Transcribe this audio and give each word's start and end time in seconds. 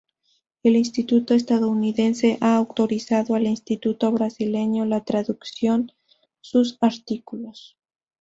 El 0.63 0.77
instituto 0.77 1.35
estadounidense 1.35 2.39
ha 2.41 2.55
autorizado 2.55 3.35
al 3.35 3.45
instituto 3.45 4.11
brasileño 4.11 4.83
la 4.83 5.03
traducción 5.03 5.91
sus 6.39 6.79
artículos. 6.81 7.77